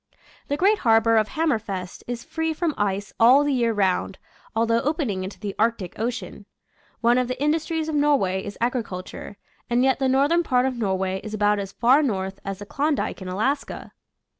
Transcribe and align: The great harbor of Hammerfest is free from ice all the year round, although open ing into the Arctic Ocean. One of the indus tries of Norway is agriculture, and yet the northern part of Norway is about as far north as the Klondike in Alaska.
The 0.47 0.57
great 0.57 0.79
harbor 0.79 1.15
of 1.15 1.27
Hammerfest 1.27 2.01
is 2.07 2.23
free 2.23 2.53
from 2.53 2.73
ice 2.75 3.13
all 3.19 3.43
the 3.43 3.53
year 3.53 3.71
round, 3.71 4.17
although 4.55 4.81
open 4.81 5.11
ing 5.11 5.23
into 5.23 5.39
the 5.39 5.53
Arctic 5.59 5.93
Ocean. 5.99 6.47
One 7.01 7.19
of 7.19 7.27
the 7.27 7.39
indus 7.39 7.67
tries 7.67 7.87
of 7.87 7.93
Norway 7.93 8.43
is 8.43 8.57
agriculture, 8.59 9.37
and 9.69 9.83
yet 9.83 9.99
the 9.99 10.09
northern 10.09 10.41
part 10.41 10.65
of 10.65 10.75
Norway 10.75 11.21
is 11.23 11.35
about 11.35 11.59
as 11.59 11.73
far 11.73 12.01
north 12.01 12.39
as 12.43 12.57
the 12.57 12.65
Klondike 12.65 13.21
in 13.21 13.27
Alaska. 13.27 13.93